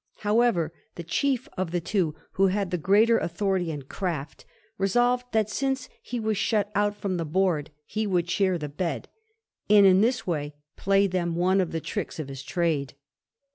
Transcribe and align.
However, 0.25 0.73
the 0.95 1.03
chief 1.03 1.47
of 1.59 1.69
the 1.69 1.79
two, 1.79 2.15
who 2.31 2.47
had 2.47 2.71
the 2.71 2.79
greater 2.79 3.19
authority 3.19 3.69
and 3.69 3.87
craft, 3.87 4.45
resolved 4.79 5.27
that, 5.31 5.47
since 5.47 5.89
he 6.01 6.19
was 6.19 6.37
shut 6.39 6.71
out 6.73 6.95
from 6.95 7.17
the 7.17 7.23
board, 7.23 7.69
he 7.85 8.07
would 8.07 8.27
share 8.27 8.57
the 8.57 8.67
bed, 8.67 9.09
and 9.69 9.85
in 9.85 10.01
this 10.01 10.25
way 10.25 10.55
play 10.75 11.05
them 11.05 11.35
one 11.35 11.61
of 11.61 11.71
the 11.71 11.79
tricks 11.79 12.17
of 12.17 12.29
his 12.29 12.41
trade. 12.41 12.95